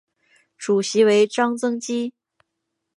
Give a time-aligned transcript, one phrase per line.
[0.57, 2.11] 主席为张曾基。